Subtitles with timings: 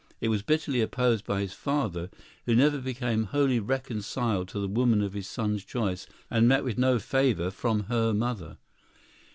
[0.19, 2.09] It was bitterly opposed by his father,
[2.47, 6.79] who never became wholly reconciled to the woman of his son's choice, and met with
[6.79, 8.57] no favor from her mother.